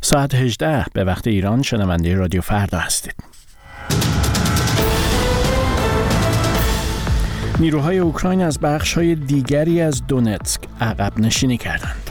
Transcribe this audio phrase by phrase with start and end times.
[0.00, 3.14] ساعت 18 به وقت ایران شنونده رادیو فردا هستید.
[7.60, 8.58] نیروهای اوکراین از
[8.96, 12.10] های دیگری از دونتسک عقب نشینی کردند.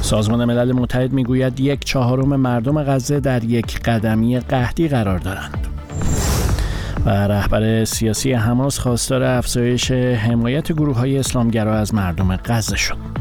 [0.00, 5.66] سازمان ملل متحد می‌گوید یک چهارم مردم غزه در یک قدمی قحطی قرار دارند.
[7.06, 13.13] و رهبر سیاسی حماس خواستار افزایش حمایت گروه های اسلامگرا از مردم غزه شد.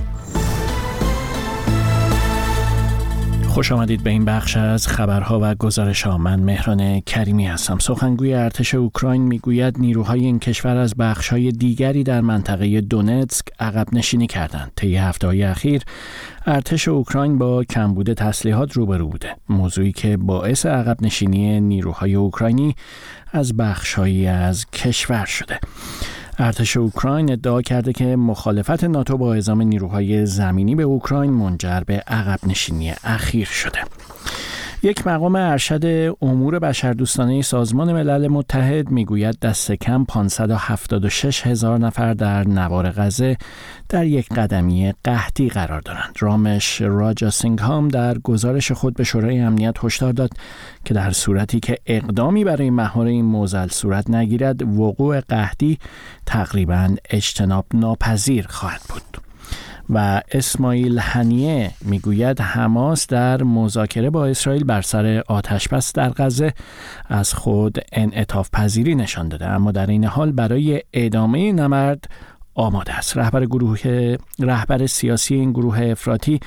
[3.53, 7.79] خوش آمدید به این بخش از خبرها و گزارش ها من مهران کریمی هستم.
[7.79, 13.87] سخنگوی ارتش اوکراین می‌گوید نیروهای این کشور از بخش های دیگری در منطقه دونتسک عقب
[13.93, 14.71] نشینی کردند.
[14.75, 15.81] طی هفته های اخیر
[16.45, 19.35] ارتش اوکراین با کمبود تسلیحات روبرو بوده.
[19.49, 22.75] موضوعی که باعث عقب نشینی نیروهای اوکراینی
[23.31, 25.59] از بخشهایی از کشور شده.
[26.39, 32.03] ارتش اوکراین ادعا کرده که مخالفت ناتو با اعزام نیروهای زمینی به اوکراین منجر به
[32.07, 33.79] عقب نشینی اخیر شده.
[34.85, 42.47] یک مقام ارشد امور بشردوستانه سازمان ملل متحد می‌گوید دست کم 576 هزار نفر در
[42.47, 43.37] نوار غزه
[43.89, 46.15] در یک قدمی قحطی قرار دارند.
[46.19, 50.29] رامش راجا سینگهام در گزارش خود به شورای امنیت هشدار داد
[50.85, 55.77] که در صورتی که اقدامی برای مهار این موزل صورت نگیرد وقوع قحطی
[56.25, 59.12] تقریبا اجتناب ناپذیر خواهد بود.
[59.89, 66.53] و اسماعیل هنیه می‌گوید حماس در مذاکره با اسرائیل بر سر آتش بس در غزه
[67.09, 69.47] از خود انعطاف پذیری نشان داده.
[69.47, 72.09] اما در این حال برای ادامه نمرد
[72.55, 73.17] آماده است.
[73.17, 73.79] رهبر گروه
[74.39, 76.39] رهبر سیاسی این گروه افراطی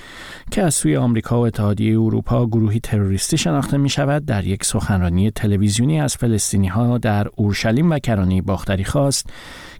[0.51, 5.31] که از سوی آمریکا و اتحادیه اروپا گروهی تروریستی شناخته می شود در یک سخنرانی
[5.31, 9.31] تلویزیونی از فلسطینی ها در اورشلیم و کرانه باختری خواست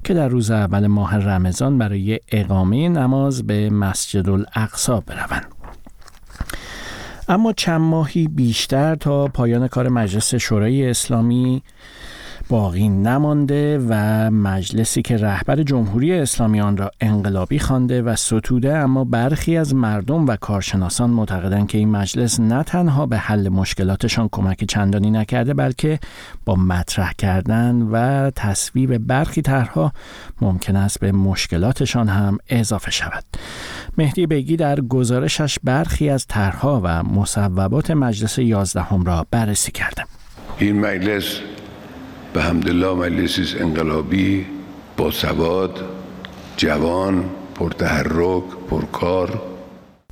[0.05, 5.47] که در روز اول ماه رمضان برای اقامه نماز به مسجد الاقصا بروند.
[7.29, 11.63] اما چند ماهی بیشتر تا پایان کار مجلس شورای اسلامی
[12.49, 13.95] باقی نمانده و
[14.31, 20.27] مجلسی که رهبر جمهوری اسلامی آن را انقلابی خوانده و ستوده اما برخی از مردم
[20.27, 25.99] و کارشناسان معتقدند که این مجلس نه تنها به حل مشکلاتشان کمک چندانی نکرده بلکه
[26.45, 29.93] با مطرح کردن و تصویب برخی طرحها
[30.41, 33.25] ممکن است به مشکلاتشان هم اضافه شود.
[33.99, 40.05] مهدی بیگی در گزارشش برخی از طرحها و مصوبات مجلس یازدهم را بررسی کرده.
[40.59, 41.41] این مجلس
[42.37, 44.47] به همدلله مجلسی انقلابی
[44.97, 45.81] با سواد
[46.57, 47.25] جوان
[47.55, 49.43] پرتحرک پرکار.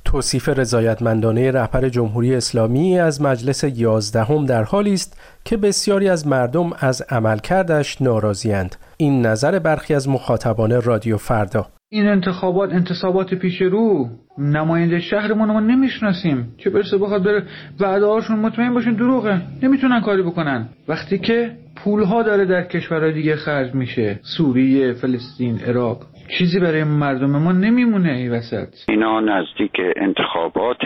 [0.05, 6.71] توصیف رضایتمندانه رهبر جمهوری اسلامی از مجلس یازدهم در حالی است که بسیاری از مردم
[6.79, 8.77] از عملکردش ناراضیاند.
[8.97, 11.67] این نظر برخی از مخاطبان رادیو فردا.
[11.93, 14.09] این انتخابات انتصابات پیش رو
[14.39, 16.55] نماینده شهرمون ما نمی‌شناسیم.
[16.59, 17.43] چه برسه بخواد بره
[17.81, 19.43] وعده هاشون مطمئن باشین دروغه.
[19.63, 20.69] نمی‌تونن کاری بکنن.
[20.89, 24.21] وقتی که پولها داره در کشورهای دیگه خرج میشه.
[24.23, 25.99] سوریه فلسطین عراق.
[26.39, 28.69] چیزی برای مردم ما نمیمونه ای وسط.
[28.89, 30.81] اینا نزدیک انتخابات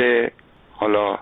[0.72, 1.18] حالا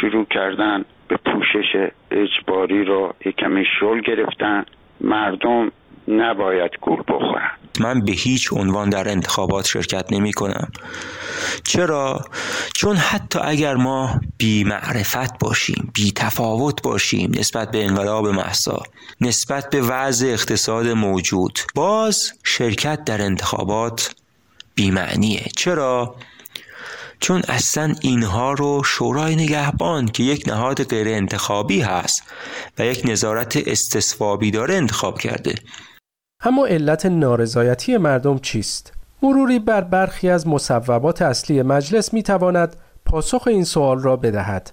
[0.00, 4.64] شروع کردن به پوشش اجباری رو کمی شل گرفتن.
[5.00, 5.70] مردم
[6.08, 7.50] نباید گول بخورن.
[7.80, 10.72] من به هیچ عنوان در انتخابات شرکت نمی کنم
[11.64, 12.24] چرا؟
[12.74, 18.82] چون حتی اگر ما بی معرفت باشیم بی تفاوت باشیم نسبت به انقلاب محسا
[19.20, 24.14] نسبت به وضع اقتصاد موجود باز شرکت در انتخابات
[24.74, 26.14] بیمعنیه چرا؟
[27.20, 32.22] چون اصلا اینها رو شورای نگهبان که یک نهاد غیر انتخابی هست
[32.78, 35.54] و یک نظارت استصوابی داره انتخاب کرده
[36.44, 43.46] اما علت نارضایتی مردم چیست؟ مروری بر برخی از مصوبات اصلی مجلس می تواند پاسخ
[43.46, 44.72] این سوال را بدهد.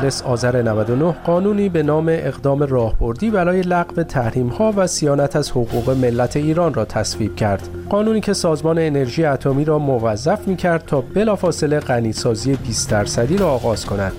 [0.00, 5.50] مجلس آذر 99 قانونی به نام اقدام راهبردی برای لغو تحریم ها و سیانت از
[5.50, 7.68] حقوق ملت ایران را تصویب کرد.
[7.88, 13.50] قانونی که سازمان انرژی اتمی را موظف می کرد تا بلافاصله غنیسازی 20 درصدی را
[13.50, 14.12] آغاز کند.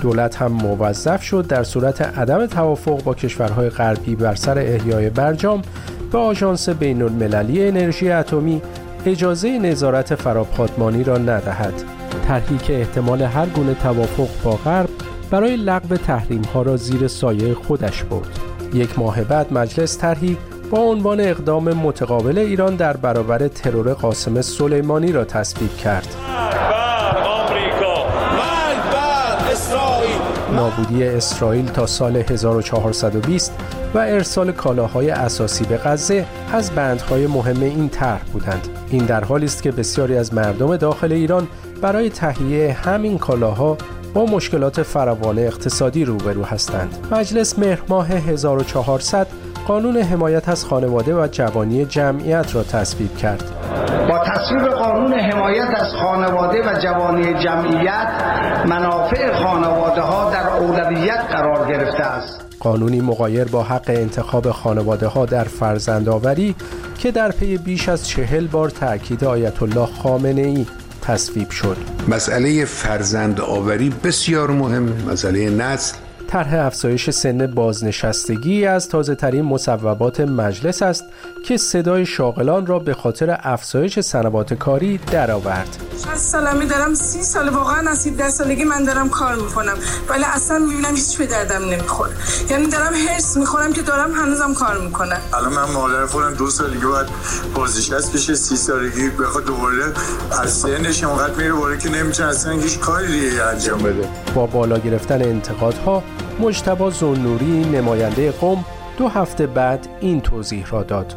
[0.00, 5.62] دولت هم موظف شد در صورت عدم توافق با کشورهای غربی بر سر احیای برجام
[6.12, 8.62] به آژانس بین المللی انرژی اتمی
[9.06, 11.74] اجازه نظارت فراپادمانی را ندهد.
[12.28, 14.88] طرحی که احتمال هر گونه توافق با غرب
[15.30, 18.40] برای لغو تحریم ها را زیر سایه خودش برد.
[18.74, 20.36] یک ماه بعد مجلس طرحی
[20.70, 26.16] با عنوان اقدام متقابل ایران در برابر ترور قاسم سلیمانی را تصویب کرد.
[30.54, 33.52] نابودی اسرائیل تا سال 1420
[33.94, 39.44] و ارسال کالاهای اساسی به غزه از بندهای مهم این طرح بودند این در حالی
[39.44, 41.48] است که بسیاری از مردم داخل ایران
[41.82, 43.76] برای تهیه همین کالاها
[44.14, 47.06] با مشکلات فراوان اقتصادی روبرو هستند.
[47.12, 49.26] مجلس مهر ماه 1400
[49.66, 53.44] قانون حمایت از خانواده و جوانی جمعیت را تصویب کرد.
[54.08, 58.08] با تصویب قانون حمایت از خانواده و جوانی جمعیت
[58.66, 62.44] منافع خانواده ها در اولویت قرار گرفته است.
[62.60, 66.54] قانونی مقایر با حق انتخاب خانواده ها در فرزندآوری
[66.98, 70.66] که در پی بیش از چهل بار تاکید آیت الله خامنه ای
[71.02, 71.76] تصویب شد.
[72.08, 74.82] مسئله فرزند آوری بسیار مهم.
[74.82, 75.96] مسئله نسل
[76.30, 81.04] طرح افزایش سن بازنشستگی از تازه ترین مصوبات مجلس است
[81.46, 85.76] که صدای شاغلان را به خاطر افزایش سنوات کاری درآورد.
[85.98, 89.74] 60 سالمی دارم 30 سال واقعا از 17 سالگی من دارم کار می‌کنم
[90.08, 92.12] ولی اصلا می‌بینم هیچ به دردم نمی‌خوره.
[92.50, 95.20] یعنی دارم هرس می‌خورم که دارم هنوزم کار می‌کنم.
[95.34, 97.06] الان من مادر خودم دو سال دیگه باید
[97.54, 99.84] بازنشست بشه 30 سالگی بخواد دوباره
[100.42, 104.08] از سنش اونقدر میره بالا که نمی‌تونه اصلا هیچ کاری دیگه انجام بده.
[104.34, 106.02] با بالا گرفتن انتقادها
[106.40, 108.64] مجتبا زنوری نماینده قوم
[108.98, 111.14] دو هفته بعد این توضیح را داد.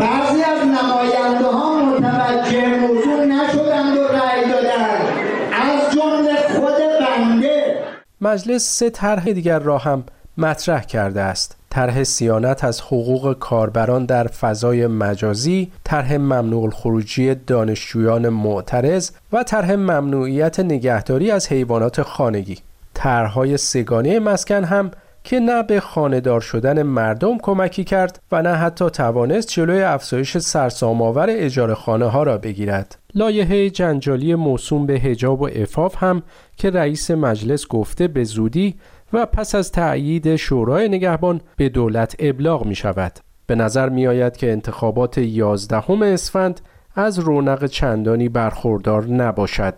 [0.00, 5.08] بعضی از نماینده ها متوجه موضوع نشدند و رأی دادند.
[5.52, 7.74] از جمله خود بنده.
[8.20, 10.04] مجلس سه طرح دیگر را هم
[10.38, 11.56] مطرح کرده است.
[11.70, 19.72] طرح سیانت از حقوق کاربران در فضای مجازی، طرح ممنوع خروجی دانشجویان معترض و طرح
[19.72, 22.58] ممنوعیت نگهداری از حیوانات خانگی.
[23.02, 24.90] طرحهای سگانه مسکن هم
[25.24, 31.26] که نه به خانهدار شدن مردم کمکی کرد و نه حتی توانست جلوی افزایش سرسام‌آور
[31.30, 32.98] اجاره خانه ها را بگیرد.
[33.14, 36.22] لایحه جنجالی موسوم به هجاب و افاف هم
[36.56, 38.74] که رئیس مجلس گفته به زودی
[39.12, 43.12] و پس از تأیید شورای نگهبان به دولت ابلاغ می شود.
[43.46, 46.60] به نظر می آید که انتخابات 11 اسفند
[46.94, 49.74] از رونق چندانی برخوردار نباشد.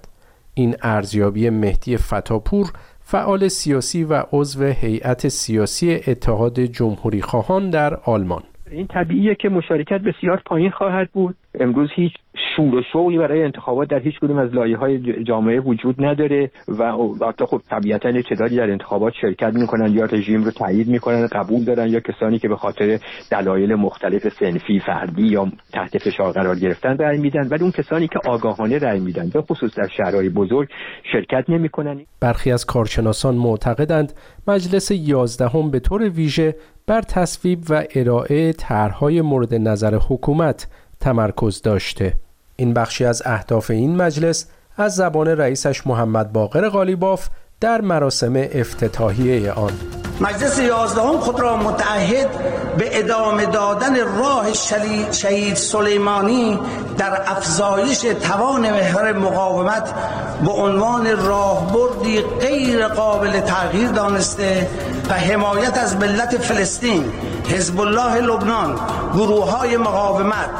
[0.54, 2.72] این ارزیابی مهدی فتاپور
[3.06, 8.42] فعال سیاسی و عضو هیئت سیاسی اتحاد جمهوری خواهان در آلمان.
[8.70, 11.36] این طبیعیه که مشارکت بسیار پایین خواهد بود.
[11.60, 12.12] امروز هیچ
[12.56, 16.92] شور و شوقی برای انتخابات در هیچ کدوم از لایه های جامعه وجود نداره و
[17.28, 21.88] حتی خب طبیعتا تعدادی در انتخابات شرکت می‌کنن یا رژیم رو تایید می‌کنن قبول دارن
[21.88, 22.98] یا کسانی که به خاطر
[23.30, 27.48] دلایل مختلف سنفی فردی یا تحت فشار قرار گرفتن رأی میدن.
[27.48, 30.68] ولی اون کسانی که آگاهانه رأی میدن به خصوص در شهرهای بزرگ
[31.12, 32.00] شرکت نمی‌کنن.
[32.20, 34.12] برخی از کارشناسان معتقدند
[34.48, 36.54] مجلس یازدهم به طور ویژه
[36.86, 40.66] بر تصویب و ارائه طرحهای مورد نظر حکومت
[41.00, 42.14] تمرکز داشته.
[42.56, 44.46] این بخشی از اهداف این مجلس
[44.76, 47.28] از زبان رئیسش محمد باقر غالیباف
[47.64, 49.72] در مراسم افتتاحیه آن.
[50.20, 52.28] مجلس یازدهم خود را متعهد
[52.78, 54.52] به ادامه دادن راه
[55.12, 56.58] شهید سلیمانی
[56.98, 59.94] در افزایش توان محور مقاومت
[60.44, 64.68] به عنوان راهبردی غیر قابل تغییر دانسته
[65.10, 67.12] و حمایت از ملت فلسطین
[67.48, 68.78] حزب الله لبنان
[69.14, 70.50] گروه های مقاومت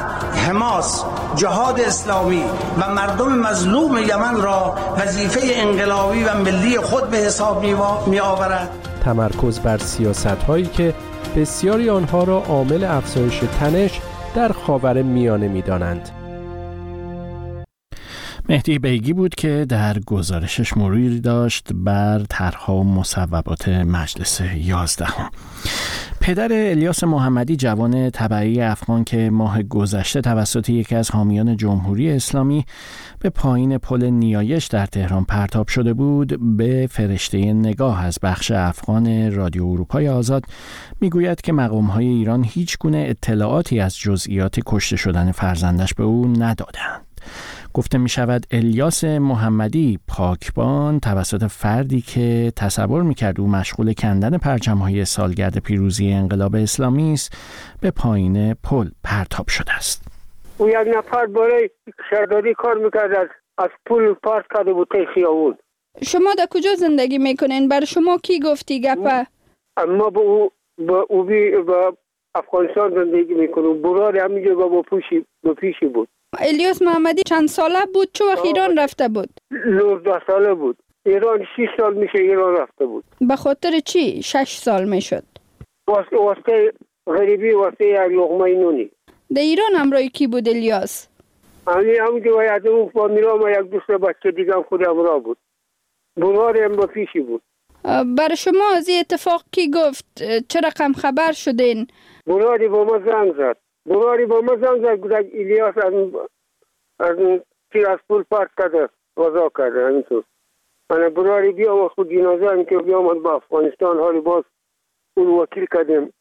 [0.47, 1.05] حماس
[1.37, 2.45] جهاد اسلامی
[2.81, 7.65] و مردم مظلوم یمن را وظیفه انقلابی و ملی خود به حساب
[8.07, 8.71] می آورد
[9.05, 10.95] تمرکز بر سیاست هایی که
[11.37, 14.01] بسیاری آنها را عامل افزایش تنش
[14.35, 16.11] در خاور میانه می دانند.
[18.49, 25.31] مهدی بیگی بود که در گزارشش مروری داشت بر طرحها و مصوبات مجلس یازدهم.
[26.25, 32.65] پدر الیاس محمدی جوان طبعی افغان که ماه گذشته توسط یکی از حامیان جمهوری اسلامی
[33.19, 39.33] به پایین پل نیایش در تهران پرتاب شده بود به فرشته نگاه از بخش افغان
[39.33, 40.45] رادیو اروپای آزاد
[41.01, 47.01] می‌گوید که مقامهای ایران هیچ گونه اطلاعاتی از جزئیات کشته شدن فرزندش به او ندادند.
[47.75, 54.39] گفته می شود الیاس محمدی پاکبان توسط فردی که تصور می کرد او مشغول کندن
[54.39, 57.37] پرچم های سالگرد پیروزی انقلاب اسلامی است
[57.83, 60.07] به پایین پل پرتاب شده است.
[60.59, 61.71] او یک نفر برای
[62.11, 65.57] شهرداری کار می‌کرد از پول پاس کرده بود خیابون.
[66.03, 69.27] شما در کجا زندگی می‌کنین؟ بر شما کی گفتی گپه؟
[69.89, 71.97] ما با او با او بی با
[72.35, 76.09] افغانستان زندگی می‌کنم برار همینجا با پوشی با پیشی بود.
[76.39, 80.77] الیاس محمدی چند ساله بود؟ چه وقت ایران رفته بود؟ 19 ساله بود.
[81.07, 83.05] ایران 6 سال میشه ایران رفته بود.
[83.21, 85.25] به خاطر چی؟ 6 سال می‌شد.
[85.89, 86.73] واسه واسه
[87.07, 88.91] غریبی واسه یک لقمه نونی.
[89.35, 91.09] در ایران همراه کی بود الیاس؟
[91.67, 95.39] همین هم که باید اون فامیلا ما یک دوست بچه دیگه خود همراه بود.
[96.17, 97.43] برار هم با پیشی بود.
[98.17, 100.07] برای شما از اتفاق کی گفت؟
[100.49, 101.87] چه رقم خبر شدین؟
[102.27, 103.57] برادی با ما زنگ زد.
[103.87, 104.17] با
[104.57, 105.93] زد گفتن ایلیاس از
[106.99, 107.41] از
[107.73, 110.25] تیر از پول پرت کرده وضا کرده همینطور
[110.91, 114.45] من برادی بیا خود جنازه که بیامد با افغانستان حالی باز
[115.17, 116.13] اون وکیل کردیم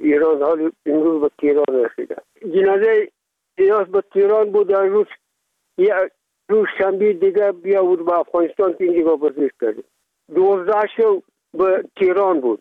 [0.00, 2.16] ایران حالی امروز به تیران رسیده
[2.54, 3.08] جنازه
[3.58, 5.06] ایلیاس به تیران بود در روز
[5.78, 6.10] یه
[6.48, 9.84] روز شنبه دیگه بیا بود به افغانستان که اینجا بزرگ کردیم
[10.34, 12.60] دوازده شو به تیران بود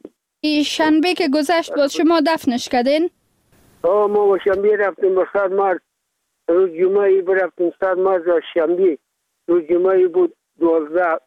[0.65, 3.09] شنبه که گذشت باز شما دفنش کردین؟
[3.83, 5.81] آه ما با شنبه رفتیم به صد مرد
[6.47, 8.97] روز جمعه برفتیم صد مرد و شنبه
[9.47, 11.19] روز جمعه بود دوازده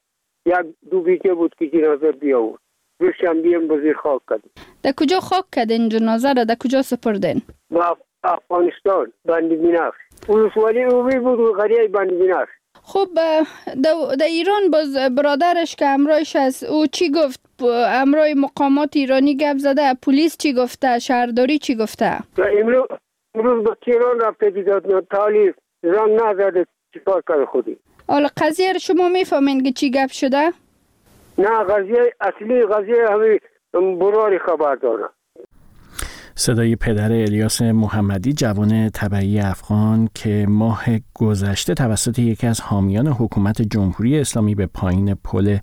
[0.47, 2.61] یک دو بیچه بود که جنازه بیا بود
[3.01, 4.51] روز شنبه هم بزیر خاک کردیم.
[4.83, 11.19] در کجا خاک کردین جنازه را؟ در کجا سپردین؟ با افغانستان بندی بینفش ولسوالی اوبی
[11.19, 13.09] بود و قریه بندی بینفش خب
[14.19, 17.41] در ایران باز برادرش که امرایش از او چی گفت؟
[17.89, 22.85] امرای مقامات ایرانی گپ زده پلیس چی گفته؟ شهرداری چی گفته؟ امروز
[23.35, 27.77] امروز به تیران رفته دیداد تالی زن نزده چیکار کرده خودی؟
[28.09, 30.53] حالا قضیه رو شما می‌فهمین که چی گپ شده؟
[31.39, 35.09] نه قضیه اصلی قضیه همین براری خبر داره.
[36.35, 40.85] صدای پدر الیاس محمدی جوان طبعی افغان که ماه
[41.15, 45.59] گذشته توسط یکی از حامیان حکومت جمهوری اسلامی به پایین پل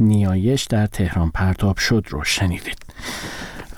[0.00, 2.78] نیایش در تهران پرتاب شد رو شنیدید.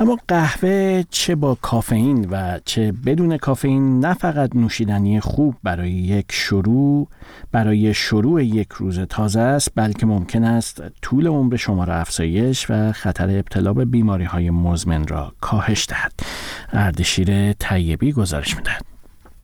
[0.01, 6.27] اما قهوه چه با کافئین و چه بدون کافئین نه فقط نوشیدنی خوب برای یک
[6.31, 7.09] شروع
[7.53, 12.93] برای شروع یک روز تازه است بلکه ممکن است طول عمر شما را افزایش و
[12.93, 16.13] خطر ابتلا به بیماری های مزمن را کاهش دهد.
[16.73, 18.85] اردشیر طیبی گزارش می‌دهد.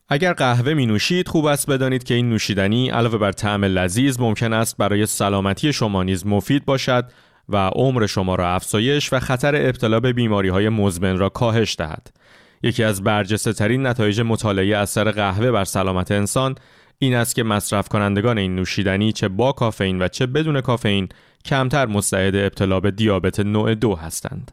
[0.09, 4.53] اگر قهوه می نوشید خوب است بدانید که این نوشیدنی علاوه بر طعم لذیذ ممکن
[4.53, 7.11] است برای سلامتی شما نیز مفید باشد.
[7.49, 12.11] و عمر شما را افزایش و خطر ابتلا به بیماری های مزمن را کاهش دهد.
[12.63, 16.55] یکی از برجسته ترین نتایج مطالعه اثر قهوه بر سلامت انسان
[16.99, 21.09] این است که مصرف کنندگان این نوشیدنی چه با کافئین و چه بدون کافئین
[21.45, 24.51] کمتر مستعد ابتلا به دیابت نوع دو هستند.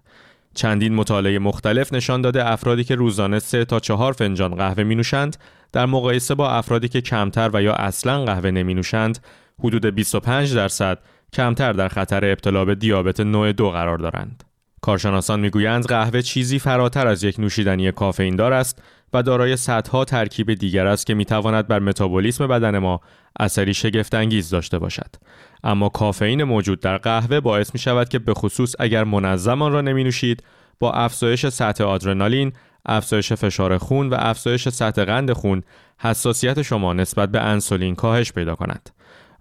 [0.55, 5.37] چندین مطالعه مختلف نشان داده افرادی که روزانه 3 تا 4 فنجان قهوه می نوشند
[5.73, 9.19] در مقایسه با افرادی که کمتر و یا اصلا قهوه نمی نوشند
[9.59, 10.99] حدود 25 درصد
[11.33, 14.45] کمتر در خطر ابتلا به دیابت نوع دو قرار دارند.
[14.81, 20.55] کارشناسان می‌گویند قهوه چیزی فراتر از یک نوشیدنی کافئین دار است و دارای صدها ترکیب
[20.55, 23.01] دیگر است که می‌تواند بر متابولیسم بدن ما
[23.41, 25.17] اثری شگفتانگیز داشته باشد.
[25.65, 29.81] اما کافئین موجود در قهوه باعث می شود که به خصوص اگر منظم آن را
[29.81, 30.43] نمی نوشید
[30.79, 32.53] با افزایش سطح آدرنالین،
[32.87, 35.63] افزایش فشار خون و افزایش سطح قند خون
[35.99, 38.91] حساسیت شما نسبت به انسولین کاهش پیدا کند.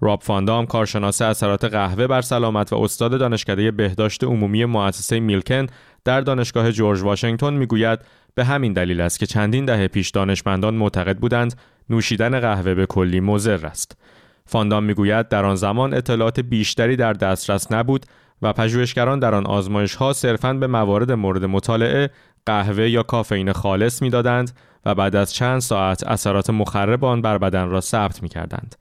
[0.02, 5.68] راب فاندام کارشناس اثرات قهوه بر سلامت و استاد دانشکده بهداشت عمومی مؤسسه میلکن
[6.04, 8.00] در دانشگاه جورج واشنگتن می‌گوید
[8.36, 11.56] به همین دلیل است که چندین دهه پیش دانشمندان معتقد بودند
[11.90, 13.98] نوشیدن قهوه به کلی مضر است.
[14.46, 18.06] فاندام می‌گوید در آن زمان اطلاعات بیشتری در دسترس نبود
[18.42, 22.10] و پژوهشگران در آن آزمایش ها صرفاً به موارد مورد مطالعه
[22.46, 24.52] قهوه یا کافئین خالص می‌دادند
[24.86, 28.76] و بعد از چند ساعت اثرات مخرب آن بر بدن را ثبت می کردند.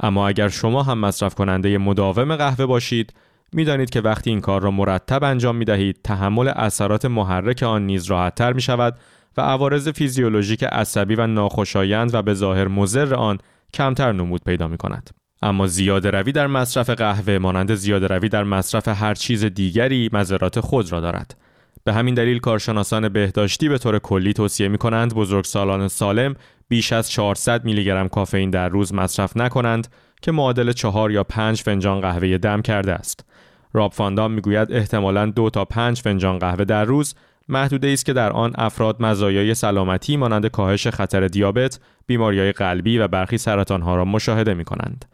[0.00, 3.12] اما اگر شما هم مصرف کننده مداوم قهوه باشید
[3.52, 8.04] می‌دانید که وقتی این کار را مرتب انجام می دهید تحمل اثرات محرک آن نیز
[8.04, 8.98] راحتتر می شود
[9.36, 13.38] و عوارض فیزیولوژیک عصبی و ناخوشایند و به ظاهر مضر آن
[13.74, 15.10] کمتر نمود پیدا می کند.
[15.42, 20.60] اما زیاده روی در مصرف قهوه مانند زیاده روی در مصرف هر چیز دیگری مذرات
[20.60, 21.36] خود را دارد.
[21.84, 26.34] به همین دلیل کارشناسان بهداشتی به طور کلی توصیه می کنند بزرگسالان سالم
[26.68, 29.88] بیش از 400 میلی گرم کافئین در روز مصرف نکنند
[30.22, 33.24] که معادل 4 یا 5 فنجان قهوه دم کرده است.
[33.72, 37.14] راب فاندام می‌گوید احتمالاً دو تا 5 فنجان قهوه در روز
[37.48, 43.08] محدوده است که در آن افراد مزایای سلامتی مانند کاهش خطر دیابت، بیماریهای قلبی و
[43.08, 45.04] برخی سرطانها را مشاهده می کنند.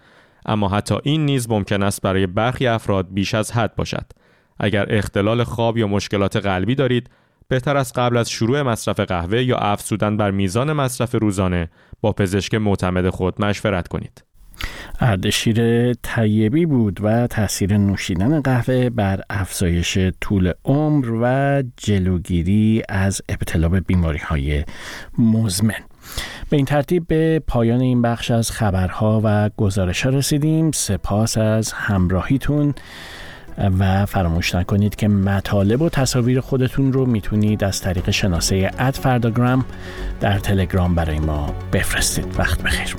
[0.46, 4.06] اما حتی این نیز ممکن است برای برخی افراد بیش از حد باشد.
[4.61, 7.11] اگر اختلال خواب یا مشکلات قلبی دارید،
[7.48, 11.68] بهتر است قبل از شروع مصرف قهوه یا افزودن بر میزان مصرف روزانه
[12.00, 14.24] با پزشک معتمد خود مشورت کنید.
[15.00, 23.68] اردشیر طیبی بود و تاثیر نوشیدن قهوه بر افزایش طول عمر و جلوگیری از ابتلا
[23.68, 24.64] به بیماری های
[25.18, 25.84] مزمن.
[26.50, 30.70] به این ترتیب به پایان این بخش از خبرها و گزارش ها رسیدیم.
[30.70, 32.74] سپاس از همراهیتون.
[33.58, 39.64] و فراموش نکنید که مطالب و تصاویر خودتون رو می‌تونید از طریق شناسه اد فرداگرام
[40.20, 42.26] در تلگرام برای ما بفرستید.
[42.38, 42.96] وقت بخیر.